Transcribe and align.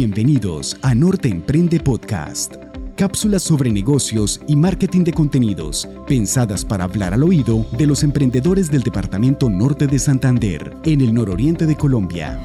Bienvenidos 0.00 0.78
a 0.82 0.94
Norte 0.94 1.28
Emprende 1.28 1.80
Podcast. 1.80 2.54
Cápsulas 2.94 3.42
sobre 3.42 3.72
negocios 3.72 4.40
y 4.46 4.54
marketing 4.54 5.02
de 5.02 5.12
contenidos, 5.12 5.88
pensadas 6.06 6.64
para 6.64 6.84
hablar 6.84 7.14
al 7.14 7.24
oído 7.24 7.66
de 7.72 7.84
los 7.84 8.04
emprendedores 8.04 8.70
del 8.70 8.82
Departamento 8.82 9.50
Norte 9.50 9.88
de 9.88 9.98
Santander, 9.98 10.72
en 10.84 11.00
el 11.00 11.12
nororiente 11.12 11.66
de 11.66 11.74
Colombia. 11.74 12.38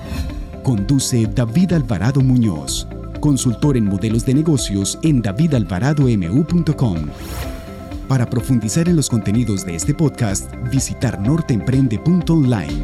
Conduce 0.63 1.27
David 1.27 1.73
Alvarado 1.73 2.21
Muñoz, 2.21 2.87
consultor 3.19 3.77
en 3.77 3.85
modelos 3.85 4.25
de 4.25 4.33
negocios 4.33 4.97
en 5.03 5.21
davidalvaradomu.com. 5.21 6.97
Para 8.07 8.27
profundizar 8.27 8.89
en 8.89 8.95
los 8.95 9.07
contenidos 9.11 9.63
de 9.63 9.75
este 9.75 9.93
podcast, 9.93 10.51
visitar 10.71 11.21
norteemprende.online. 11.21 12.83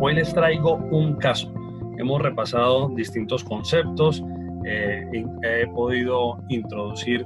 Hoy 0.00 0.14
les 0.14 0.32
traigo 0.32 0.76
un 0.76 1.16
caso. 1.16 1.52
Hemos 1.98 2.22
repasado 2.22 2.88
distintos 2.90 3.44
conceptos, 3.44 4.22
eh, 4.64 5.24
he 5.42 5.66
podido 5.68 6.38
introducir 6.48 7.24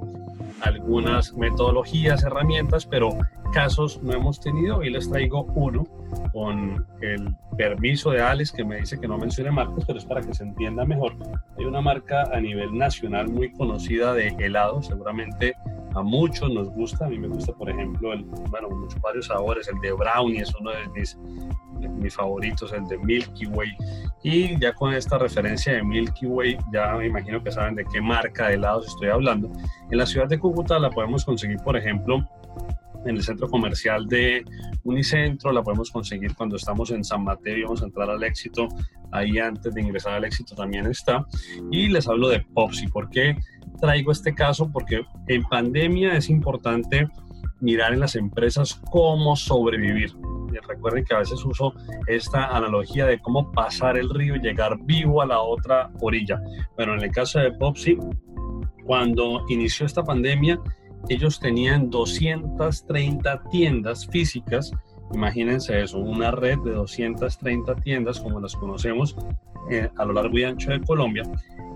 algunas 0.62 1.32
metodologías, 1.34 2.22
herramientas, 2.22 2.86
pero 2.86 3.10
casos 3.52 4.00
no 4.02 4.12
hemos 4.12 4.40
tenido 4.40 4.82
y 4.82 4.90
les 4.90 5.10
traigo 5.10 5.44
uno 5.54 5.84
con 6.32 6.86
el 7.00 7.34
permiso 7.56 8.10
de 8.10 8.22
Alex 8.22 8.52
que 8.52 8.64
me 8.64 8.76
dice 8.76 9.00
que 9.00 9.08
no 9.08 9.18
mencione 9.18 9.50
marcas, 9.50 9.84
pero 9.86 9.98
es 9.98 10.04
para 10.04 10.20
que 10.20 10.34
se 10.34 10.44
entienda 10.44 10.84
mejor. 10.84 11.16
Hay 11.58 11.64
una 11.64 11.80
marca 11.80 12.24
a 12.32 12.40
nivel 12.40 12.76
nacional 12.76 13.28
muy 13.28 13.52
conocida 13.52 14.14
de 14.14 14.28
helado, 14.38 14.82
seguramente 14.82 15.56
a 15.94 16.02
muchos 16.02 16.50
nos 16.50 16.68
gusta, 16.70 17.06
a 17.06 17.08
mí 17.08 17.18
me 17.18 17.28
gusta 17.28 17.52
por 17.52 17.68
ejemplo, 17.68 18.12
el, 18.12 18.24
bueno, 18.24 18.70
muchos 18.70 19.00
varios 19.00 19.26
sabores, 19.26 19.68
el 19.68 19.80
de 19.80 19.92
brownie 19.92 20.40
es 20.40 20.54
uno 20.60 20.70
de 20.70 20.88
mis, 20.88 21.16
mis 21.88 22.14
favoritos, 22.14 22.72
el 22.72 22.84
de 22.86 22.98
Milky 22.98 23.46
Way. 23.46 23.76
Y 24.22 24.60
ya 24.60 24.72
con 24.72 24.92
esta 24.92 25.18
referencia 25.18 25.72
de 25.72 25.82
Milky 25.82 26.26
Way, 26.26 26.58
ya 26.72 26.94
me 26.94 27.06
imagino 27.06 27.42
que 27.42 27.50
saben 27.50 27.74
de 27.74 27.84
qué 27.84 28.00
marca 28.00 28.48
de 28.48 28.54
helados 28.54 28.86
estoy 28.86 29.08
hablando. 29.08 29.50
En 29.90 29.98
la 29.98 30.06
ciudad 30.06 30.28
de 30.28 30.38
Cúcuta 30.38 30.78
la 30.78 30.90
podemos 30.90 31.24
conseguir, 31.24 31.58
por 31.58 31.76
ejemplo, 31.76 32.26
en 33.04 33.16
el 33.16 33.22
centro 33.22 33.48
comercial 33.48 34.06
de 34.06 34.44
Unicentro, 34.84 35.52
la 35.52 35.62
podemos 35.62 35.90
conseguir 35.90 36.34
cuando 36.34 36.56
estamos 36.56 36.90
en 36.90 37.04
San 37.04 37.24
Mateo 37.24 37.56
y 37.56 37.62
vamos 37.62 37.82
a 37.82 37.86
entrar 37.86 38.10
al 38.10 38.22
éxito, 38.22 38.68
ahí 39.12 39.38
antes 39.38 39.72
de 39.74 39.80
ingresar 39.80 40.14
al 40.14 40.24
éxito 40.24 40.54
también 40.54 40.86
está. 40.86 41.24
Y 41.70 41.88
les 41.88 42.08
hablo 42.08 42.28
de 42.28 42.40
Popsi. 42.40 42.86
¿Por 42.88 43.08
qué 43.10 43.36
traigo 43.80 44.12
este 44.12 44.34
caso? 44.34 44.70
Porque 44.70 45.02
en 45.28 45.42
pandemia 45.44 46.14
es 46.14 46.28
importante 46.28 47.08
mirar 47.60 47.92
en 47.92 48.00
las 48.00 48.16
empresas 48.16 48.80
cómo 48.90 49.36
sobrevivir. 49.36 50.12
Recuerden 50.68 51.04
que 51.04 51.14
a 51.14 51.18
veces 51.18 51.44
uso 51.44 51.74
esta 52.06 52.56
analogía 52.56 53.06
de 53.06 53.18
cómo 53.20 53.50
pasar 53.52 53.96
el 53.96 54.08
río 54.10 54.36
y 54.36 54.40
llegar 54.40 54.76
vivo 54.82 55.22
a 55.22 55.26
la 55.26 55.40
otra 55.40 55.90
orilla. 56.00 56.40
Pero 56.76 56.94
en 56.94 57.02
el 57.02 57.10
caso 57.10 57.38
de 57.38 57.52
Popsi, 57.52 57.96
cuando 58.84 59.44
inició 59.48 59.86
esta 59.86 60.02
pandemia, 60.02 60.60
ellos 61.08 61.40
tenían 61.40 61.90
230 61.90 63.42
tiendas 63.50 64.06
físicas, 64.06 64.70
imagínense 65.12 65.80
eso, 65.80 65.98
una 65.98 66.30
red 66.30 66.58
de 66.58 66.72
230 66.72 67.74
tiendas 67.76 68.20
como 68.20 68.40
las 68.40 68.54
conocemos 68.54 69.16
eh, 69.70 69.88
a 69.96 70.04
lo 70.04 70.12
largo 70.12 70.38
y 70.38 70.44
ancho 70.44 70.70
de 70.70 70.80
Colombia, 70.80 71.22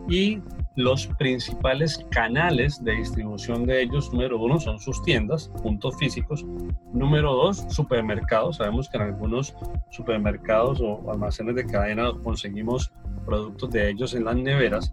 y 0.09 0.41
los 0.77 1.07
principales 1.07 2.05
canales 2.11 2.83
de 2.83 2.97
distribución 2.97 3.65
de 3.65 3.83
ellos, 3.83 4.13
número 4.13 4.39
uno, 4.41 4.59
son 4.59 4.79
sus 4.79 5.03
tiendas, 5.03 5.51
puntos 5.63 5.97
físicos. 5.97 6.45
Número 6.93 7.33
dos, 7.33 7.65
supermercados. 7.69 8.57
Sabemos 8.57 8.89
que 8.89 8.97
en 8.97 9.05
algunos 9.05 9.55
supermercados 9.91 10.81
o 10.81 11.11
almacenes 11.11 11.55
de 11.55 11.67
cadena 11.67 12.13
conseguimos 12.23 12.93
productos 13.25 13.71
de 13.71 13.91
ellos 13.91 14.15
en 14.15 14.25
las 14.25 14.37
neveras. 14.37 14.93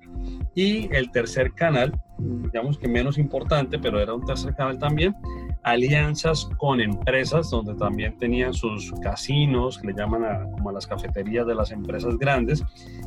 Y 0.54 0.94
el 0.94 1.12
tercer 1.12 1.54
canal, 1.54 1.94
digamos 2.18 2.78
que 2.78 2.88
menos 2.88 3.18
importante, 3.18 3.80
pero 3.80 4.00
era 4.00 4.14
un 4.14 4.26
tercer 4.26 4.54
canal 4.56 4.78
también, 4.78 5.16
alianzas 5.64 6.50
con 6.58 6.82
empresas 6.82 7.50
donde 7.50 7.76
también 7.76 8.18
tenían 8.18 8.54
sus 8.54 8.92
casinos, 9.02 9.78
que 9.78 9.88
le 9.88 9.94
llaman 9.94 10.26
a, 10.26 10.44
como 10.52 10.70
a 10.70 10.74
las 10.74 10.88
cafeterías 10.88 11.48
de 11.48 11.56
las 11.56 11.72
empresas 11.72 12.18
grandes, 12.18 12.64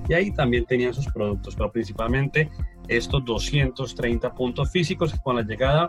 y 0.09 0.15
ahí 0.15 0.31
también 0.33 0.65
tenían 0.65 0.95
sus 0.95 1.07
productos, 1.07 1.55
pero 1.55 1.71
principalmente 1.71 2.51
estos 2.89 3.25
230 3.25 4.33
puntos 4.35 4.71
físicos 4.71 5.15
con 5.21 5.37
la 5.37 5.43
llegada 5.43 5.89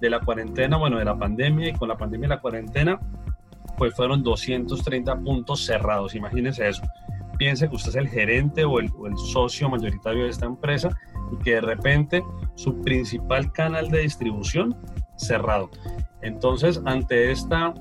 de 0.00 0.10
la 0.10 0.20
cuarentena, 0.20 0.76
bueno, 0.76 0.98
de 0.98 1.04
la 1.04 1.16
pandemia 1.16 1.68
y 1.68 1.72
con 1.72 1.88
la 1.88 1.96
pandemia 1.96 2.26
y 2.26 2.30
la 2.30 2.40
cuarentena, 2.40 3.00
pues 3.76 3.94
fueron 3.94 4.22
230 4.22 5.20
puntos 5.20 5.64
cerrados, 5.64 6.14
imagínense 6.14 6.68
eso. 6.68 6.82
Piense 7.40 7.70
que 7.70 7.76
usted 7.76 7.88
es 7.88 7.96
el 7.96 8.08
gerente 8.10 8.66
o 8.66 8.80
el, 8.80 8.90
o 8.98 9.06
el 9.06 9.16
socio 9.16 9.70
mayoritario 9.70 10.24
de 10.24 10.28
esta 10.28 10.44
empresa 10.44 10.90
y 11.32 11.42
que 11.42 11.54
de 11.54 11.62
repente 11.62 12.22
su 12.54 12.82
principal 12.82 13.50
canal 13.52 13.90
de 13.90 14.00
distribución 14.00 14.76
cerrado. 15.16 15.70
Entonces, 16.20 16.82
ante 16.84 17.32
esta 17.32 17.72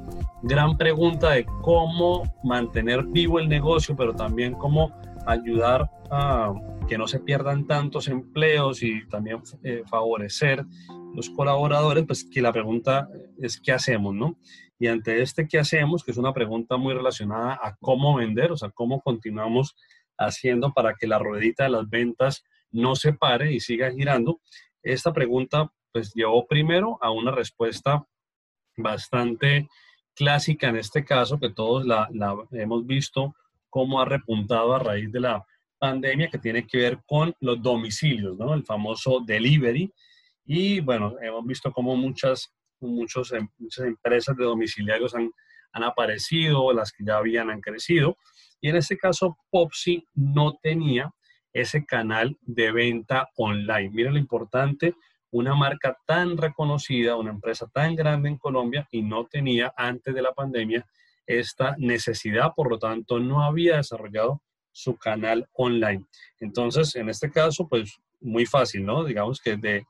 gran 0.43 0.77
pregunta 0.77 1.31
de 1.31 1.45
cómo 1.61 2.23
mantener 2.41 3.03
vivo 3.07 3.37
el 3.37 3.49
negocio, 3.49 3.97
pero 3.97 4.15
también 4.15 4.53
cómo 4.53 4.93
ayudar 5.25 5.91
a 6.11 6.53
que 6.87 6.97
no 6.97 7.07
se 7.07 7.19
pierdan 7.19 7.67
tantos 7.67 8.07
empleos 8.07 8.81
y 8.83 9.07
también 9.07 9.41
eh, 9.63 9.83
favorecer 9.87 10.65
los 11.13 11.29
colaboradores, 11.29 12.05
pues 12.05 12.23
que 12.23 12.41
la 12.41 12.51
pregunta 12.51 13.07
es 13.39 13.59
qué 13.59 13.71
hacemos, 13.71 14.13
¿no? 14.13 14.37
Y 14.79 14.87
ante 14.87 15.21
este 15.21 15.47
qué 15.47 15.59
hacemos, 15.59 16.03
que 16.03 16.11
es 16.11 16.17
una 16.17 16.33
pregunta 16.33 16.77
muy 16.77 16.93
relacionada 16.93 17.59
a 17.61 17.75
cómo 17.79 18.15
vender, 18.15 18.51
o 18.51 18.57
sea, 18.57 18.69
cómo 18.69 19.01
continuamos 19.01 19.75
haciendo 20.17 20.73
para 20.73 20.95
que 20.95 21.07
la 21.07 21.19
ruedita 21.19 21.63
de 21.63 21.69
las 21.69 21.89
ventas 21.89 22.43
no 22.71 22.95
se 22.95 23.13
pare 23.13 23.53
y 23.53 23.59
siga 23.59 23.91
girando, 23.91 24.39
esta 24.83 25.11
pregunta 25.13 25.71
pues 25.91 26.13
llevó 26.13 26.45
primero 26.47 26.97
a 27.01 27.11
una 27.11 27.31
respuesta 27.31 28.05
bastante 28.77 29.67
clásica 30.15 30.69
en 30.69 30.77
este 30.77 31.03
caso, 31.03 31.39
que 31.39 31.49
todos 31.49 31.85
la, 31.85 32.09
hemos 32.51 32.85
visto 32.85 33.35
cómo 33.69 34.01
ha 34.01 34.05
repuntado 34.05 34.75
a 34.75 34.79
raíz 34.79 35.11
de 35.11 35.21
la 35.21 35.45
pandemia, 35.79 36.29
que 36.29 36.37
tiene 36.37 36.67
que 36.67 36.77
ver 36.77 36.99
con 37.05 37.33
los 37.39 37.61
domicilios, 37.61 38.37
¿no? 38.37 38.53
El 38.53 38.63
famoso 38.63 39.21
delivery. 39.25 39.91
Y 40.45 40.79
bueno, 40.81 41.15
hemos 41.21 41.45
visto 41.45 41.71
cómo 41.71 41.95
muchas, 41.95 42.53
muchos, 42.79 43.31
em, 43.31 43.47
muchas 43.57 43.85
empresas 43.85 44.35
de 44.37 44.43
domiciliarios 44.43 45.15
han, 45.15 45.31
han 45.71 45.83
aparecido, 45.83 46.73
las 46.73 46.91
que 46.91 47.03
ya 47.05 47.17
habían 47.17 47.49
han 47.49 47.61
crecido. 47.61 48.17
Y 48.61 48.69
en 48.69 48.75
este 48.75 48.97
caso, 48.97 49.37
Popsi 49.49 50.05
no 50.13 50.57
tenía 50.61 51.11
ese 51.53 51.85
canal 51.85 52.37
de 52.41 52.71
venta 52.71 53.29
online. 53.35 53.89
Mira 53.91 54.11
lo 54.11 54.19
importante 54.19 54.93
una 55.31 55.55
marca 55.55 55.97
tan 56.05 56.37
reconocida, 56.37 57.15
una 57.15 57.31
empresa 57.31 57.67
tan 57.71 57.95
grande 57.95 58.29
en 58.29 58.37
Colombia 58.37 58.87
y 58.91 59.01
no 59.01 59.25
tenía 59.27 59.73
antes 59.77 60.13
de 60.13 60.21
la 60.21 60.33
pandemia 60.33 60.85
esta 61.25 61.75
necesidad, 61.77 62.53
por 62.55 62.69
lo 62.69 62.79
tanto 62.79 63.19
no 63.19 63.43
había 63.43 63.77
desarrollado 63.77 64.41
su 64.79 64.97
canal 64.97 65.47
online. 65.53 66.05
Entonces, 66.39 66.95
en 66.95 67.09
este 67.09 67.29
caso, 67.29 67.67
pues 67.67 67.99
muy 68.21 68.45
fácil, 68.45 68.85
¿no? 68.85 69.03
Digamos 69.03 69.39
que 69.41 69.57
de, 69.57 69.85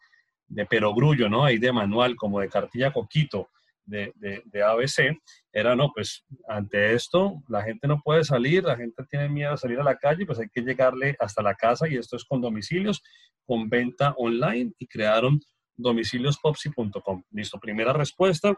de 0.48 0.66
perogrullo, 0.66 1.30
¿no? 1.30 1.46
Ahí 1.46 1.58
de 1.58 1.72
manual, 1.72 2.16
como 2.16 2.40
de 2.40 2.50
cartilla 2.50 2.92
coquito, 2.92 3.50
de, 3.86 4.14
de, 4.16 4.44
de, 4.46 4.64
ABC, 4.64 5.18
era, 5.52 5.76
no, 5.76 5.92
pues 5.92 6.24
ante 6.48 6.94
esto 6.94 7.42
la 7.48 7.64
gente 7.64 7.88
no 7.88 8.02
puede 8.04 8.24
salir, 8.24 8.64
la 8.64 8.78
gente 8.78 9.04
tiene 9.10 9.30
miedo 9.30 9.54
a 9.54 9.58
salir 9.58 9.80
a 9.80 9.84
la 9.84 9.96
calle, 9.96 10.28
pues 10.28 10.40
hay 10.40 10.48
que 10.48 10.62
llegarle 10.62 11.16
hasta 11.20 11.42
la 11.42 11.56
casa 11.56 11.88
y 11.88 11.96
esto 11.96 12.16
es 12.16 12.24
con 12.24 12.40
domicilios 12.40 13.02
con 13.46 13.68
venta 13.68 14.14
online 14.18 14.74
y 14.78 14.86
crearon 14.86 15.40
domiciliospopsi.com. 15.76 17.24
Listo, 17.32 17.60
primera 17.60 17.94
respuesta, 17.94 18.56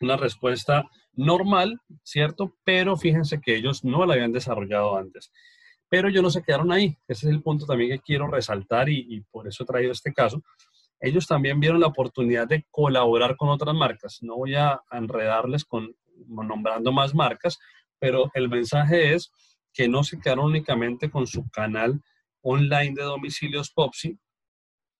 una 0.00 0.16
respuesta 0.16 0.88
normal, 1.18 1.80
¿cierto? 2.04 2.54
Pero 2.64 2.96
fíjense 2.96 3.40
que 3.40 3.56
ellos 3.56 3.84
no 3.84 4.06
la 4.06 4.14
habían 4.14 4.32
desarrollado 4.32 4.96
antes. 4.96 5.32
Pero 5.88 6.08
ellos 6.08 6.22
no 6.22 6.30
se 6.30 6.42
quedaron 6.42 6.70
ahí. 6.70 6.96
Ese 7.08 7.26
es 7.26 7.32
el 7.32 7.42
punto 7.42 7.66
también 7.66 7.90
que 7.90 7.98
quiero 7.98 8.28
resaltar 8.28 8.88
y, 8.88 9.24
por 9.32 9.48
eso 9.48 9.64
he 9.64 9.66
traído 9.66 9.90
este 9.90 10.12
caso. 10.12 10.42
Ellos 11.00 11.26
también 11.26 11.58
vieron 11.58 11.80
la 11.80 11.88
oportunidad 11.88 12.46
de 12.46 12.66
colaborar 12.70 13.36
con 13.36 13.48
otras 13.48 13.74
marcas. 13.74 14.18
No 14.22 14.36
voy 14.36 14.54
a 14.54 14.80
enredarles 14.92 15.64
con 15.64 15.94
nombrando 16.26 16.92
más 16.92 17.14
marcas, 17.14 17.58
pero 17.98 18.30
el 18.34 18.48
mensaje 18.48 19.14
es 19.14 19.32
que 19.72 19.88
no 19.88 20.04
se 20.04 20.20
quedaron 20.20 20.46
únicamente 20.46 21.10
con 21.10 21.26
su 21.26 21.48
canal 21.50 22.00
online 22.42 22.94
de 22.94 23.02
domicilios 23.02 23.70
Popsi, 23.70 24.18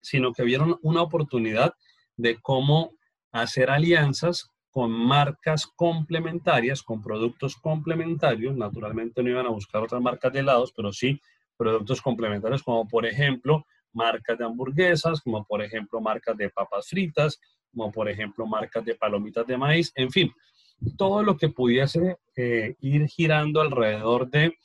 sino 0.00 0.32
que 0.32 0.42
vieron 0.42 0.78
una 0.82 1.02
oportunidad 1.02 1.74
de 2.16 2.40
cómo 2.40 2.92
hacer 3.32 3.70
alianzas 3.70 4.50
con 4.70 4.90
marcas 4.90 5.66
complementarias, 5.66 6.82
con 6.82 7.02
productos 7.02 7.56
complementarios. 7.56 8.56
Naturalmente 8.56 9.22
no 9.22 9.30
iban 9.30 9.46
a 9.46 9.50
buscar 9.50 9.82
otras 9.82 10.00
marcas 10.00 10.32
de 10.32 10.40
helados, 10.40 10.72
pero 10.72 10.92
sí 10.92 11.20
productos 11.56 12.00
complementarios 12.00 12.62
como 12.62 12.86
por 12.86 13.04
ejemplo 13.04 13.66
marcas 13.92 14.38
de 14.38 14.44
hamburguesas, 14.44 15.20
como 15.20 15.44
por 15.44 15.62
ejemplo 15.62 16.00
marcas 16.00 16.36
de 16.36 16.50
papas 16.50 16.88
fritas, 16.88 17.40
como 17.72 17.90
por 17.90 18.08
ejemplo 18.08 18.46
marcas 18.46 18.84
de 18.84 18.94
palomitas 18.94 19.46
de 19.46 19.58
maíz, 19.58 19.92
en 19.94 20.10
fin, 20.10 20.32
todo 20.96 21.22
lo 21.22 21.36
que 21.36 21.48
pudiese 21.48 22.18
eh, 22.36 22.76
ir 22.80 23.08
girando 23.08 23.60
alrededor 23.60 24.30
de 24.30 24.56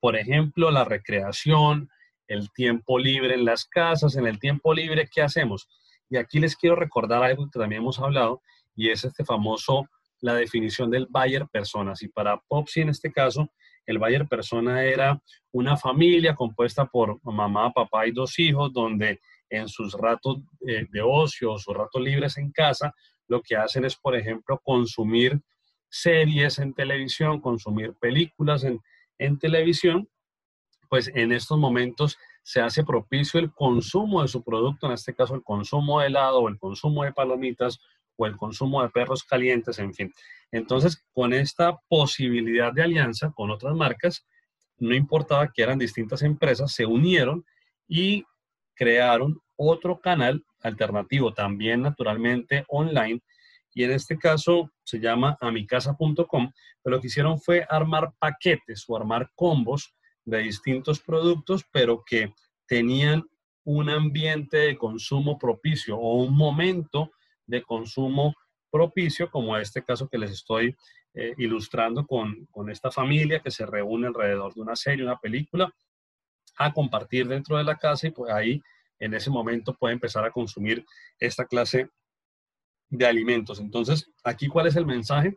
Por 0.00 0.14
ejemplo, 0.16 0.70
la 0.70 0.84
recreación, 0.84 1.88
el 2.28 2.52
tiempo 2.52 2.98
libre 2.98 3.34
en 3.34 3.44
las 3.44 3.64
casas, 3.64 4.16
en 4.16 4.26
el 4.26 4.38
tiempo 4.38 4.74
libre, 4.74 5.08
¿qué 5.12 5.22
hacemos? 5.22 5.68
Y 6.10 6.18
aquí 6.18 6.38
les 6.38 6.54
quiero 6.54 6.76
recordar 6.76 7.22
algo 7.22 7.48
que 7.50 7.58
también 7.58 7.82
hemos 7.82 7.98
hablado 7.98 8.42
y 8.76 8.90
es 8.90 9.04
este 9.04 9.24
famoso, 9.24 9.88
la 10.20 10.34
definición 10.34 10.90
del 10.90 11.06
buyer 11.08 11.46
persona. 11.48 11.94
Y 12.00 12.08
para 12.08 12.40
Popsi 12.48 12.82
en 12.82 12.90
este 12.90 13.10
caso, 13.10 13.50
el 13.86 13.98
buyer 13.98 14.26
persona 14.26 14.84
era 14.84 15.20
una 15.52 15.76
familia 15.76 16.34
compuesta 16.34 16.86
por 16.86 17.18
mamá, 17.24 17.72
papá 17.72 18.06
y 18.06 18.12
dos 18.12 18.38
hijos, 18.38 18.72
donde 18.72 19.20
en 19.48 19.68
sus 19.68 19.94
ratos 19.94 20.38
eh, 20.66 20.86
de 20.90 21.02
ocio, 21.02 21.56
sus 21.58 21.74
ratos 21.74 22.02
libres 22.02 22.36
en 22.36 22.50
casa, 22.50 22.94
lo 23.28 23.40
que 23.42 23.56
hacen 23.56 23.84
es, 23.84 23.96
por 23.96 24.16
ejemplo, 24.16 24.60
consumir 24.62 25.40
series 25.88 26.58
en 26.58 26.74
televisión, 26.74 27.40
consumir 27.40 27.94
películas 28.00 28.64
en, 28.64 28.80
en 29.18 29.38
televisión, 29.38 30.08
pues 30.88 31.10
en 31.14 31.32
estos 31.32 31.58
momentos 31.58 32.18
se 32.42 32.60
hace 32.60 32.84
propicio 32.84 33.40
el 33.40 33.52
consumo 33.52 34.22
de 34.22 34.28
su 34.28 34.42
producto, 34.42 34.86
en 34.86 34.92
este 34.92 35.14
caso 35.14 35.34
el 35.34 35.42
consumo 35.42 36.00
de 36.00 36.06
helado 36.06 36.40
o 36.40 36.48
el 36.48 36.58
consumo 36.58 37.02
de 37.02 37.12
palomitas 37.12 37.80
o 38.16 38.26
el 38.26 38.36
consumo 38.36 38.82
de 38.82 38.90
perros 38.90 39.24
calientes, 39.24 39.78
en 39.78 39.94
fin. 39.94 40.12
Entonces, 40.50 41.04
con 41.12 41.32
esta 41.32 41.78
posibilidad 41.88 42.72
de 42.72 42.82
alianza 42.82 43.32
con 43.34 43.50
otras 43.50 43.74
marcas, 43.74 44.26
no 44.78 44.94
importaba 44.94 45.52
que 45.52 45.62
eran 45.62 45.78
distintas 45.78 46.22
empresas, 46.22 46.72
se 46.72 46.86
unieron 46.86 47.44
y 47.88 48.24
crearon 48.74 49.40
otro 49.56 50.00
canal 50.00 50.44
alternativo, 50.60 51.32
también 51.32 51.82
naturalmente 51.82 52.64
online, 52.68 53.20
y 53.74 53.84
en 53.84 53.90
este 53.90 54.18
caso 54.18 54.70
se 54.84 54.98
llama 54.98 55.36
amicasa.com, 55.40 56.52
pero 56.82 56.96
lo 56.96 57.00
que 57.00 57.08
hicieron 57.08 57.38
fue 57.38 57.66
armar 57.68 58.12
paquetes 58.18 58.84
o 58.88 58.96
armar 58.96 59.30
combos 59.34 59.94
de 60.24 60.38
distintos 60.38 61.00
productos, 61.00 61.64
pero 61.70 62.02
que 62.04 62.32
tenían 62.66 63.24
un 63.64 63.90
ambiente 63.90 64.56
de 64.58 64.78
consumo 64.78 65.38
propicio 65.38 65.98
o 65.98 66.22
un 66.22 66.34
momento 66.34 67.12
de 67.46 67.62
consumo 67.62 68.34
propicio, 68.70 69.30
como 69.30 69.56
este 69.56 69.82
caso 69.82 70.08
que 70.08 70.18
les 70.18 70.30
estoy 70.30 70.74
eh, 71.14 71.34
ilustrando 71.38 72.06
con, 72.06 72.46
con 72.50 72.70
esta 72.70 72.90
familia 72.90 73.40
que 73.40 73.50
se 73.50 73.64
reúne 73.64 74.08
alrededor 74.08 74.54
de 74.54 74.60
una 74.60 74.76
serie, 74.76 75.04
una 75.04 75.18
película, 75.18 75.72
a 76.58 76.72
compartir 76.72 77.28
dentro 77.28 77.56
de 77.56 77.64
la 77.64 77.76
casa 77.76 78.06
y 78.06 78.10
pues 78.10 78.32
ahí 78.32 78.62
en 78.98 79.14
ese 79.14 79.30
momento 79.30 79.74
puede 79.74 79.94
empezar 79.94 80.24
a 80.24 80.30
consumir 80.30 80.84
esta 81.18 81.46
clase 81.46 81.90
de 82.88 83.06
alimentos. 83.06 83.60
Entonces, 83.60 84.10
aquí 84.24 84.48
cuál 84.48 84.66
es 84.66 84.76
el 84.76 84.86
mensaje? 84.86 85.36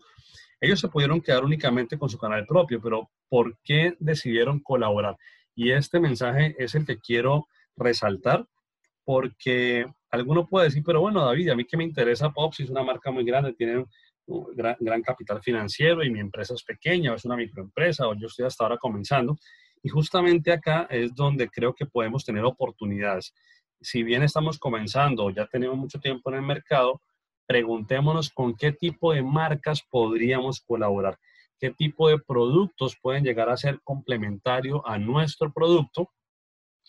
Ellos 0.61 0.79
se 0.79 0.87
pudieron 0.89 1.21
quedar 1.21 1.43
únicamente 1.43 1.97
con 1.97 2.09
su 2.09 2.17
canal 2.17 2.45
propio, 2.45 2.81
pero 2.81 3.09
¿por 3.29 3.57
qué 3.63 3.95
decidieron 3.99 4.59
colaborar? 4.59 5.17
Y 5.55 5.71
este 5.71 5.99
mensaje 5.99 6.55
es 6.57 6.75
el 6.75 6.85
que 6.85 6.99
quiero 6.99 7.47
resaltar 7.75 8.45
porque 9.03 9.85
alguno 10.11 10.47
puede 10.47 10.67
decir, 10.67 10.83
pero 10.85 11.01
bueno, 11.01 11.23
David, 11.23 11.49
a 11.49 11.55
mí 11.55 11.65
que 11.65 11.77
me 11.77 11.83
interesa 11.83 12.31
Pops, 12.31 12.61
es 12.61 12.69
una 12.69 12.83
marca 12.83 13.11
muy 13.11 13.23
grande, 13.23 13.53
tiene 13.53 13.77
un 13.77 14.55
gran, 14.55 14.75
gran, 14.79 15.01
capital 15.01 15.41
financiero 15.41 16.03
y 16.03 16.09
mi 16.09 16.19
empresa 16.19 16.53
es 16.53 16.63
pequeña 16.63 17.11
o 17.11 17.15
es 17.15 17.25
una 17.25 17.35
microempresa 17.35 18.07
o 18.07 18.15
yo 18.15 18.27
estoy 18.27 18.45
hasta 18.45 18.63
ahora 18.63 18.77
comenzando. 18.77 19.37
Y 19.81 19.89
justamente 19.89 20.51
acá 20.51 20.87
es 20.89 21.15
donde 21.15 21.49
creo 21.49 21.73
que 21.73 21.85
podemos 21.85 22.25
tener 22.25 22.43
oportunidades. 22.43 23.33
Si 23.81 24.03
bien 24.03 24.23
estamos 24.23 24.59
comenzando, 24.59 25.29
ya 25.29 25.47
tenemos 25.47 25.77
mucho 25.77 25.99
tiempo 25.99 26.29
en 26.29 26.37
el 26.37 26.41
mercado, 26.41 27.01
preguntémonos 27.47 28.29
con 28.29 28.55
qué 28.55 28.73
tipo 28.73 29.13
de 29.13 29.23
marcas 29.23 29.81
podríamos 29.89 30.59
colaborar, 30.61 31.17
qué 31.59 31.71
tipo 31.71 32.09
de 32.09 32.19
productos 32.19 32.97
pueden 33.01 33.23
llegar 33.23 33.49
a 33.49 33.57
ser 33.57 33.79
complementario 33.83 34.85
a 34.85 34.99
nuestro 34.99 35.51
producto 35.51 36.09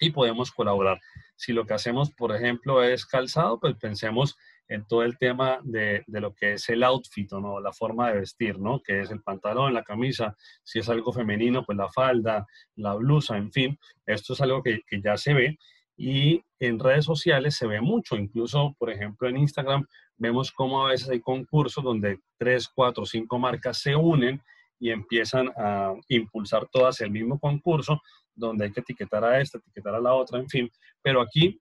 y 0.00 0.10
podemos 0.10 0.50
colaborar. 0.50 1.00
Si 1.36 1.52
lo 1.52 1.66
que 1.66 1.74
hacemos, 1.74 2.10
por 2.10 2.34
ejemplo, 2.34 2.82
es 2.82 3.06
calzado, 3.06 3.60
pues 3.60 3.76
pensemos 3.76 4.36
en 4.68 4.86
todo 4.86 5.02
el 5.02 5.18
tema 5.18 5.60
de, 5.62 6.02
de, 6.06 6.20
lo 6.20 6.34
que 6.34 6.54
es 6.54 6.68
el 6.68 6.82
outfit, 6.84 7.30
¿no? 7.32 7.60
La 7.60 7.72
forma 7.72 8.10
de 8.10 8.20
vestir, 8.20 8.58
¿no? 8.58 8.80
Que 8.82 9.00
es 9.00 9.10
el 9.10 9.20
pantalón, 9.20 9.74
la 9.74 9.82
camisa, 9.82 10.36
si 10.62 10.78
es 10.78 10.88
algo 10.88 11.12
femenino, 11.12 11.64
pues 11.64 11.76
la 11.76 11.88
falda, 11.88 12.46
la 12.76 12.94
blusa, 12.94 13.36
en 13.36 13.52
fin. 13.52 13.78
Esto 14.06 14.32
es 14.32 14.40
algo 14.40 14.62
que, 14.62 14.80
que 14.86 15.00
ya 15.00 15.16
se 15.16 15.34
ve 15.34 15.58
y 16.02 16.42
en 16.58 16.78
redes 16.78 17.04
sociales 17.04 17.56
se 17.56 17.66
ve 17.66 17.82
mucho, 17.82 18.16
incluso, 18.16 18.74
por 18.78 18.90
ejemplo, 18.90 19.28
en 19.28 19.36
Instagram 19.36 19.86
vemos 20.16 20.50
cómo 20.50 20.86
a 20.86 20.88
veces 20.88 21.10
hay 21.10 21.20
concursos 21.20 21.84
donde 21.84 22.20
tres, 22.38 22.70
cuatro, 22.74 23.04
cinco 23.04 23.38
marcas 23.38 23.82
se 23.82 23.94
unen 23.94 24.40
y 24.78 24.92
empiezan 24.92 25.50
a 25.58 25.92
impulsar 26.08 26.66
todas 26.72 27.02
el 27.02 27.10
mismo 27.10 27.38
concurso, 27.38 28.00
donde 28.40 28.64
hay 28.64 28.72
que 28.72 28.80
etiquetar 28.80 29.24
a 29.24 29.40
esta, 29.40 29.58
etiquetar 29.58 29.94
a 29.94 30.00
la 30.00 30.14
otra, 30.14 30.38
en 30.38 30.48
fin. 30.48 30.70
Pero 31.02 31.20
aquí, 31.20 31.60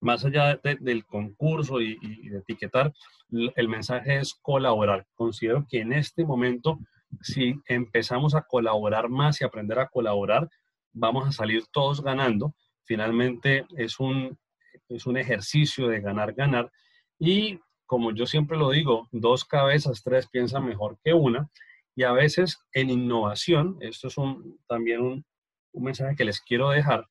más 0.00 0.24
allá 0.24 0.60
del 0.80 1.04
concurso 1.06 1.80
y, 1.80 1.98
etiquetar, 2.32 2.92
el 3.30 3.68
mensaje 3.68 4.18
es 4.18 4.34
colaborar. 4.34 5.06
Considero 5.14 5.66
que 5.68 5.80
en 5.80 5.92
este 5.92 6.24
momento, 6.24 6.78
si 7.22 7.54
empezamos 7.66 8.34
a 8.34 8.42
colaborar 8.42 9.08
más 9.08 9.40
y 9.40 9.44
aprender 9.44 9.78
a 9.78 9.88
colaborar, 9.88 10.48
vamos 10.92 11.26
a 11.26 11.32
salir 11.32 11.64
todos 11.72 12.02
ganando. 12.02 12.54
Finalmente 12.84 13.66
es 13.76 13.98
un, 13.98 14.38
es 14.88 15.06
un 15.06 15.16
ejercicio 15.16 15.88
de 15.88 16.00
ganar, 16.00 16.34
ganar. 16.34 16.70
Y 17.18 17.58
como 17.86 18.12
yo 18.12 18.26
siempre 18.26 18.58
lo 18.58 18.70
digo, 18.70 19.08
dos 19.12 19.44
cabezas, 19.44 20.02
tres 20.02 20.28
piensan 20.28 20.66
mejor 20.66 20.98
que 21.02 21.12
una. 21.12 21.48
Y 21.96 22.02
a 22.02 22.12
veces 22.12 22.58
en 22.72 22.90
innovación, 22.90 23.76
esto 23.80 24.08
es 24.08 24.18
un, 24.18 24.58
también 24.66 25.00
un, 25.00 25.24
un 25.74 25.84
mensaje 25.84 26.16
que 26.16 26.24
les 26.24 26.40
quiero 26.40 26.70
dejar, 26.70 27.06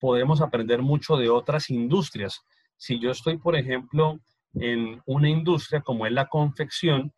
podemos 0.00 0.40
aprender 0.40 0.82
mucho 0.82 1.16
de 1.16 1.30
otras 1.30 1.70
industrias. 1.70 2.42
Si 2.76 2.98
yo 2.98 3.10
estoy, 3.10 3.38
por 3.38 3.56
ejemplo, 3.56 4.18
en 4.54 5.00
una 5.06 5.28
industria 5.28 5.80
como 5.80 6.06
es 6.06 6.12
la 6.12 6.26
confección, 6.26 7.12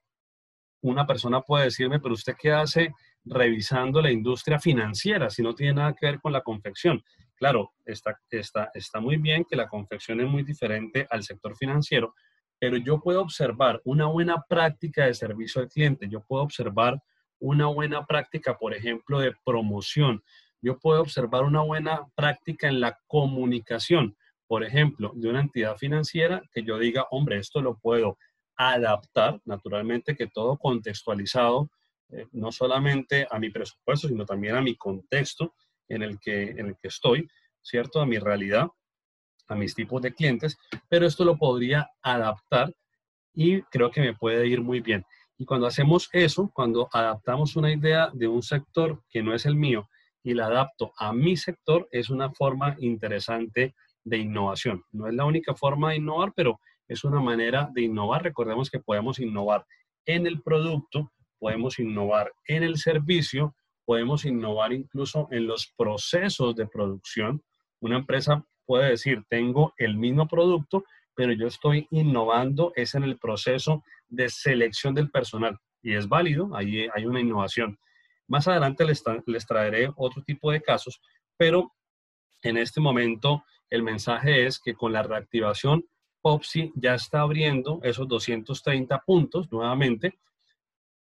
una 0.83 1.07
persona 1.07 1.41
puede 1.41 1.65
decirme, 1.65 2.01
pero 2.01 2.15
usted 2.15 2.35
qué 2.39 2.53
hace 2.53 2.95
revisando 3.25 4.01
la 4.01 4.11
industria 4.11 4.61
financiera 4.61 5.31
si 5.31 5.43
no 5.43 5.55
tiene 5.55 5.75
nada 5.75 5.95
que 5.95 6.07
ver 6.07 6.21
con 6.21 6.33
la 6.33 6.43
confección. 6.43 7.03
Claro, 7.35 7.73
está, 7.85 8.19
está, 8.31 8.71
está 8.73 9.01
muy 9.01 9.17
bien 9.17 9.45
que 9.45 9.57
la 9.57 9.69
confección 9.69 10.21
es 10.21 10.29
muy 10.29 10.43
diferente 10.43 11.07
al 11.11 11.23
sector 11.23 11.57
financiero, 11.57 12.15
pero 12.59 12.77
yo 12.77 13.01
puedo 13.01 13.21
observar 13.21 13.81
una 13.85 14.07
buena 14.07 14.43
práctica 14.49 15.07
de 15.07 15.15
servicio 15.15 15.61
al 15.61 15.69
cliente, 15.69 16.09
yo 16.09 16.25
puedo 16.25 16.43
observar 16.43 17.03
una 17.39 17.67
buena 17.67 18.07
práctica, 18.07 18.57
por 18.57 18.75
ejemplo, 18.75 19.21
de 19.21 19.35
promoción, 19.45 20.23
yo 20.63 20.79
puedo 20.79 21.01
observar 21.01 21.45
una 21.45 21.63
buena 21.63 22.07
práctica 22.15 22.69
en 22.69 22.81
la 22.81 22.99
comunicación, 23.07 24.17
por 24.47 24.65
ejemplo, 24.65 25.13
de 25.15 25.29
una 25.29 25.41
entidad 25.41 25.77
financiera 25.77 26.43
que 26.53 26.63
yo 26.63 26.79
diga, 26.79 27.07
hombre, 27.11 27.39
esto 27.39 27.61
lo 27.61 27.79
puedo 27.79 28.19
adaptar, 28.57 29.41
naturalmente 29.45 30.17
que 30.17 30.29
todo 30.29 30.57
contextualizado, 30.57 31.69
eh, 32.11 32.27
no 32.33 32.53
solamente 32.53 33.27
a 33.31 33.39
mi 33.39 33.51
presupuesto, 33.51 34.09
sino 34.09 34.25
también 34.25 34.57
a 34.57 34.63
mi 34.63 34.77
contexto 34.77 35.55
en 35.89 36.03
el, 36.03 36.19
que, 36.21 36.51
en 36.51 36.67
el 36.67 36.77
que 36.81 36.89
estoy, 36.89 37.29
¿cierto? 37.63 38.01
A 38.01 38.07
mi 38.07 38.19
realidad 38.19 38.69
a 39.49 39.55
mis 39.55 39.75
tipos 39.75 40.03
de 40.03 40.13
clientes, 40.13 40.59
pero 40.89 41.07
esto 41.07 41.25
lo 41.25 41.37
podría 41.37 41.89
adaptar 42.03 42.75
y 43.35 43.63
creo 43.63 43.91
que 43.91 44.01
me 44.01 44.15
puede 44.15 44.47
ir 44.47 44.61
muy 44.61 44.81
bien. 44.81 45.05
Y 45.39 45.45
cuando 45.45 45.67
hacemos 45.67 46.09
eso, 46.13 46.51
cuando 46.55 46.89
adaptamos 46.93 47.57
una 47.57 47.73
idea 47.73 48.11
de 48.13 48.27
un 48.27 48.43
sector 48.43 49.03
que 49.11 49.23
no 49.23 49.35
es 49.35 49.47
el 49.47 49.55
mío 49.55 49.89
y 50.27 50.35
la 50.35 50.47
adapto 50.47 50.93
a 50.99 51.13
mi 51.13 51.37
sector, 51.37 51.87
es 51.93 52.11
una 52.11 52.31
forma 52.31 52.75
interesante 52.81 53.77
de 54.03 54.19
innovación. 54.19 54.83
No 54.91 55.07
es 55.07 55.15
la 55.15 55.25
única 55.25 55.55
forma 55.55 55.91
de 55.91 55.99
innovar, 55.99 56.33
pero 56.35 56.59
es 56.89 57.05
una 57.05 57.21
manera 57.21 57.71
de 57.73 57.83
innovar. 57.83 58.25
Recordemos 58.25 58.69
que 58.69 58.81
podemos 58.81 59.21
innovar 59.21 59.65
en 60.05 60.27
el 60.27 60.43
producto, 60.43 61.13
podemos 61.39 61.79
innovar 61.79 62.33
en 62.49 62.65
el 62.65 62.77
servicio, 62.77 63.55
podemos 63.85 64.25
innovar 64.25 64.73
incluso 64.73 65.29
en 65.31 65.47
los 65.47 65.73
procesos 65.77 66.57
de 66.57 66.67
producción. 66.67 67.41
Una 67.79 67.99
empresa 67.99 68.45
puede 68.65 68.91
decir, 68.91 69.23
tengo 69.29 69.75
el 69.79 69.97
mismo 69.97 70.27
producto, 70.27 70.83
pero 71.15 71.35
yo 71.35 71.47
estoy 71.47 71.87
innovando, 71.93 72.73
es 72.75 72.97
en 72.97 73.05
el 73.05 73.17
proceso 73.17 73.85
de 74.09 74.29
selección 74.29 74.93
del 74.93 75.09
personal. 75.09 75.57
Y 75.83 75.95
es 75.95 76.09
válido, 76.09 76.51
ahí 76.57 76.89
hay 76.93 77.07
una 77.07 77.21
innovación. 77.21 77.79
Más 78.29 78.49
adelante 78.49 78.85
les, 78.85 79.03
les 79.27 79.47
traeré 79.47 79.91
otro 79.97 80.23
tipo 80.23 80.51
de 80.51 80.63
casos, 80.63 81.01
pero 81.37 81.73
en 82.43 82.57
este 82.57 82.81
momento 82.81 83.45
el 83.71 83.83
mensaje 83.83 84.47
es 84.47 84.59
que 84.59 84.75
con 84.75 84.93
la 84.93 85.03
reactivación, 85.03 85.85
Popsi 86.21 86.73
ya 86.75 86.95
está 86.95 87.21
abriendo 87.21 87.81
esos 87.83 88.09
230 88.09 89.01
puntos 89.07 89.51
nuevamente, 89.53 90.19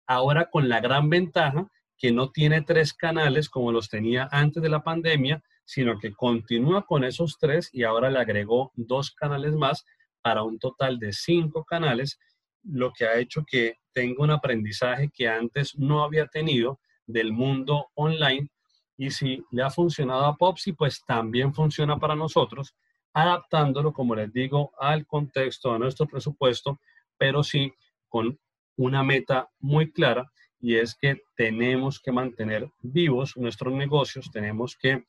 ahora 0.05 0.49
con 0.49 0.69
la 0.69 0.79
gran 0.79 1.09
ventaja 1.09 1.69
que 1.97 2.11
no 2.11 2.31
tiene 2.31 2.61
tres 2.61 2.93
canales 2.93 3.49
como 3.49 3.71
los 3.71 3.89
tenía 3.89 4.29
antes 4.31 4.61
de 4.61 4.69
la 4.69 4.83
pandemia, 4.83 5.43
sino 5.65 5.99
que 5.99 6.13
continúa 6.13 6.85
con 6.85 7.03
esos 7.03 7.37
tres 7.39 7.69
y 7.73 7.83
ahora 7.83 8.09
le 8.09 8.19
agregó 8.19 8.71
dos 8.75 9.11
canales 9.11 9.53
más 9.53 9.85
para 10.21 10.43
un 10.43 10.59
total 10.59 10.99
de 10.99 11.11
cinco 11.13 11.65
canales, 11.65 12.19
lo 12.63 12.91
que 12.93 13.05
ha 13.05 13.17
hecho 13.17 13.43
que 13.45 13.79
tenga 13.93 14.23
un 14.23 14.31
aprendizaje 14.31 15.09
que 15.13 15.27
antes 15.27 15.77
no 15.77 16.03
había 16.03 16.27
tenido 16.27 16.79
del 17.07 17.33
mundo 17.33 17.87
online 17.95 18.49
Y 18.97 19.11
si 19.11 19.43
le 19.51 19.63
ha 19.63 19.69
funcionado 19.69 20.25
a 20.25 20.35
Popsi, 20.35 20.73
pues 20.73 21.03
también 21.05 21.53
funciona 21.53 21.97
para 21.97 22.15
nosotros, 22.15 22.75
adaptándolo, 23.13 23.93
como 23.93 24.15
les 24.15 24.31
digo, 24.33 24.71
al 24.79 25.05
contexto, 25.05 25.71
a 25.71 25.79
nuestro 25.79 26.07
presupuesto, 26.07 26.79
pero 27.17 27.43
sí 27.43 27.71
con 28.09 28.39
una 28.75 29.03
meta 29.03 29.49
muy 29.59 29.91
clara 29.91 30.31
y 30.59 30.75
es 30.75 30.95
que 30.95 31.21
tenemos 31.35 31.99
que 31.99 32.11
mantener 32.11 32.69
vivos 32.81 33.37
nuestros 33.37 33.73
negocios, 33.73 34.31
tenemos 34.31 34.75
que 34.75 35.03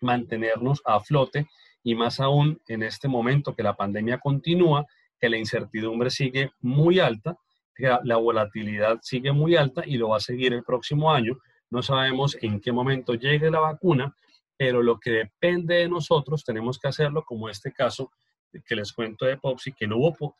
mantenernos 0.00 0.80
a 0.84 1.00
flote 1.00 1.48
y 1.82 1.94
más 1.94 2.20
aún 2.20 2.60
en 2.68 2.82
este 2.82 3.08
momento 3.08 3.54
que 3.54 3.62
la 3.62 3.76
pandemia 3.76 4.18
continúa, 4.18 4.86
que 5.20 5.28
la 5.28 5.38
incertidumbre 5.38 6.10
sigue 6.10 6.52
muy 6.60 7.00
alta, 7.00 7.36
la 7.78 8.16
volatilidad 8.16 8.98
sigue 9.02 9.32
muy 9.32 9.56
alta 9.56 9.82
y 9.86 9.96
lo 9.96 10.10
va 10.10 10.16
a 10.16 10.20
seguir 10.20 10.52
el 10.52 10.64
próximo 10.64 11.12
año. 11.12 11.38
No 11.70 11.82
sabemos 11.82 12.36
en 12.40 12.60
qué 12.60 12.72
momento 12.72 13.14
llegue 13.14 13.50
la 13.50 13.60
vacuna, 13.60 14.14
pero 14.56 14.82
lo 14.82 14.98
que 14.98 15.10
depende 15.10 15.76
de 15.76 15.88
nosotros 15.88 16.44
tenemos 16.44 16.78
que 16.78 16.88
hacerlo, 16.88 17.24
como 17.24 17.48
este 17.48 17.72
caso 17.72 18.10
que 18.66 18.74
les 18.74 18.92
cuento 18.92 19.24
de 19.26 19.36
Popsi, 19.36 19.72
que, 19.72 19.88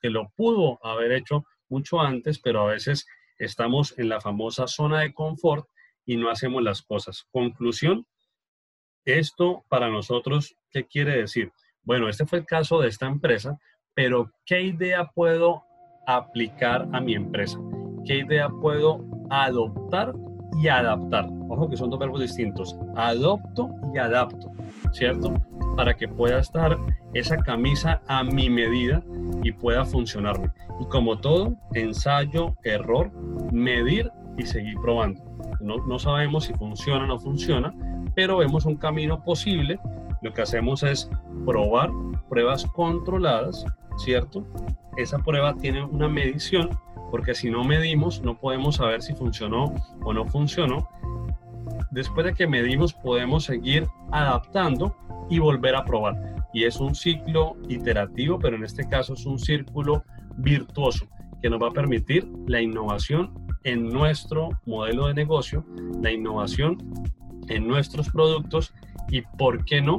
que 0.00 0.10
lo 0.10 0.32
pudo 0.34 0.78
haber 0.82 1.12
hecho 1.12 1.44
mucho 1.68 2.00
antes, 2.00 2.38
pero 2.38 2.62
a 2.62 2.72
veces 2.72 3.06
estamos 3.38 3.96
en 3.98 4.08
la 4.08 4.20
famosa 4.20 4.66
zona 4.66 5.00
de 5.00 5.12
confort 5.12 5.68
y 6.04 6.16
no 6.16 6.30
hacemos 6.30 6.62
las 6.62 6.82
cosas. 6.82 7.26
Conclusión, 7.30 8.06
esto 9.04 9.64
para 9.68 9.88
nosotros, 9.88 10.56
¿qué 10.70 10.86
quiere 10.86 11.18
decir? 11.18 11.52
Bueno, 11.82 12.08
este 12.08 12.26
fue 12.26 12.40
el 12.40 12.46
caso 12.46 12.80
de 12.80 12.88
esta 12.88 13.06
empresa, 13.06 13.58
pero 13.94 14.32
¿qué 14.44 14.62
idea 14.62 15.06
puedo 15.14 15.64
aplicar 16.08 16.88
a 16.92 17.00
mi 17.00 17.14
empresa? 17.14 17.58
¿Qué 18.04 18.18
idea 18.18 18.48
puedo 18.48 19.04
adoptar 19.30 20.14
y 20.60 20.68
adaptar? 20.68 21.28
Ojo 21.48 21.68
que 21.68 21.76
son 21.76 21.90
dos 21.90 21.98
verbos 21.98 22.20
distintos. 22.20 22.76
Adopto 22.96 23.70
y 23.94 23.98
adapto, 23.98 24.50
¿cierto? 24.92 25.34
Para 25.76 25.94
que 25.94 26.08
pueda 26.08 26.40
estar 26.40 26.76
esa 27.14 27.36
camisa 27.36 28.00
a 28.08 28.24
mi 28.24 28.48
medida 28.48 29.02
y 29.42 29.52
pueda 29.52 29.84
funcionarme. 29.84 30.50
Y 30.80 30.86
como 30.86 31.18
todo, 31.18 31.56
ensayo, 31.74 32.54
error, 32.64 33.12
medir 33.52 34.10
y 34.36 34.44
seguir 34.44 34.76
probando. 34.80 35.22
No, 35.60 35.76
no 35.86 35.98
sabemos 35.98 36.44
si 36.44 36.54
funciona 36.54 37.04
o 37.04 37.06
no 37.06 37.18
funciona, 37.18 37.74
pero 38.14 38.38
vemos 38.38 38.64
un 38.64 38.76
camino 38.76 39.22
posible. 39.22 39.78
Lo 40.22 40.32
que 40.32 40.42
hacemos 40.42 40.82
es 40.82 41.08
probar 41.46 41.90
pruebas 42.28 42.64
controladas, 42.66 43.64
¿cierto? 43.96 44.46
Esa 44.96 45.18
prueba 45.18 45.54
tiene 45.56 45.84
una 45.84 46.08
medición, 46.08 46.70
porque 47.10 47.34
si 47.34 47.50
no 47.50 47.64
medimos, 47.64 48.22
no 48.22 48.38
podemos 48.38 48.76
saber 48.76 49.02
si 49.02 49.14
funcionó 49.14 49.72
o 50.02 50.12
no 50.12 50.26
funcionó. 50.26 50.88
Después 51.90 52.26
de 52.26 52.34
que 52.34 52.46
medimos, 52.46 52.92
podemos 52.92 53.44
seguir 53.44 53.86
adaptando 54.10 54.96
y 55.30 55.38
volver 55.38 55.76
a 55.76 55.84
probar. 55.84 56.16
Y 56.52 56.64
es 56.64 56.80
un 56.80 56.94
ciclo 56.94 57.56
iterativo, 57.68 58.38
pero 58.38 58.56
en 58.56 58.64
este 58.64 58.88
caso 58.88 59.14
es 59.14 59.24
un 59.26 59.38
círculo 59.38 60.04
virtuoso 60.38 61.06
que 61.40 61.50
nos 61.50 61.62
va 61.62 61.68
a 61.68 61.72
permitir 61.72 62.28
la 62.46 62.60
innovación 62.60 63.32
en 63.64 63.88
nuestro 63.88 64.50
modelo 64.66 65.06
de 65.08 65.14
negocio, 65.14 65.64
la 66.00 66.10
innovación 66.10 66.78
en 67.48 67.66
nuestros 67.66 68.08
productos 68.10 68.74
y, 69.10 69.22
¿por 69.22 69.64
qué 69.64 69.80
no? 69.80 69.98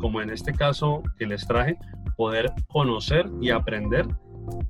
Como 0.00 0.20
en 0.20 0.30
este 0.30 0.52
caso 0.52 1.02
que 1.18 1.26
les 1.26 1.46
traje, 1.46 1.78
poder 2.16 2.52
conocer 2.68 3.30
y 3.40 3.50
aprender 3.50 4.06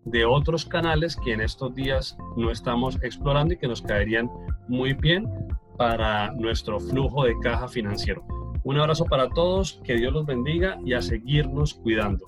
de 0.04 0.24
otros 0.24 0.64
canales 0.64 1.16
que 1.16 1.32
en 1.32 1.40
estos 1.40 1.74
días 1.74 2.16
no 2.36 2.50
estamos 2.50 2.98
explorando 3.02 3.54
y 3.54 3.56
que 3.56 3.68
nos 3.68 3.82
caerían 3.82 4.30
muy 4.68 4.92
bien 4.94 5.28
para 5.76 6.32
nuestro 6.32 6.80
flujo 6.80 7.24
de 7.24 7.38
caja 7.40 7.68
financiero. 7.68 8.24
Un 8.62 8.78
abrazo 8.78 9.06
para 9.06 9.28
todos, 9.30 9.80
que 9.84 9.94
Dios 9.94 10.12
los 10.12 10.26
bendiga 10.26 10.78
y 10.84 10.92
a 10.92 11.00
seguirnos 11.00 11.74
cuidando. 11.74 12.26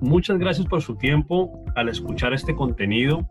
Muchas 0.00 0.38
gracias 0.38 0.66
por 0.66 0.82
su 0.82 0.96
tiempo 0.96 1.64
al 1.76 1.88
escuchar 1.88 2.32
este 2.32 2.56
contenido 2.56 3.28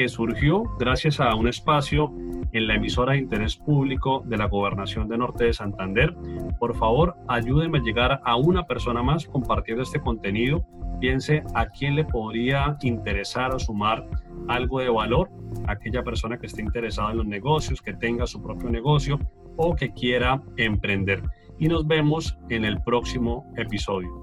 que 0.00 0.08
surgió 0.08 0.62
gracias 0.78 1.20
a 1.20 1.34
un 1.34 1.46
espacio 1.46 2.10
en 2.52 2.66
la 2.66 2.76
emisora 2.76 3.12
de 3.12 3.18
interés 3.18 3.56
público 3.56 4.22
de 4.24 4.38
la 4.38 4.46
Gobernación 4.46 5.10
de 5.10 5.18
Norte 5.18 5.44
de 5.44 5.52
Santander. 5.52 6.16
Por 6.58 6.74
favor, 6.74 7.16
ayúdenme 7.28 7.80
a 7.80 7.82
llegar 7.82 8.20
a 8.24 8.36
una 8.36 8.66
persona 8.66 9.02
más 9.02 9.26
compartiendo 9.26 9.82
este 9.82 10.00
contenido. 10.00 10.64
Piense 11.00 11.42
a 11.54 11.66
quién 11.66 11.96
le 11.96 12.04
podría 12.06 12.78
interesar 12.80 13.54
o 13.54 13.58
sumar 13.58 14.08
algo 14.48 14.80
de 14.80 14.88
valor, 14.88 15.28
aquella 15.66 16.02
persona 16.02 16.38
que 16.38 16.46
esté 16.46 16.62
interesada 16.62 17.10
en 17.10 17.18
los 17.18 17.26
negocios, 17.26 17.82
que 17.82 17.92
tenga 17.92 18.26
su 18.26 18.42
propio 18.42 18.70
negocio 18.70 19.18
o 19.58 19.76
que 19.76 19.92
quiera 19.92 20.42
emprender. 20.56 21.22
Y 21.58 21.68
nos 21.68 21.86
vemos 21.86 22.38
en 22.48 22.64
el 22.64 22.80
próximo 22.80 23.52
episodio. 23.58 24.19